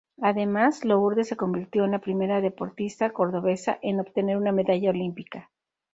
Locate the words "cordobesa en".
3.13-3.99